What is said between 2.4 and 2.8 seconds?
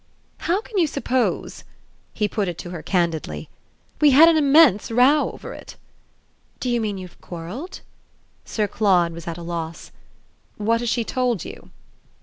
it to